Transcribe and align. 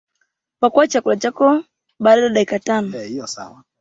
Pakuaa 0.59 0.87
chakula 0.87 1.15
chako 1.17 1.63
baada 1.99 2.21
ya 2.21 2.29
dakika 2.29 2.59
tano 2.59 2.93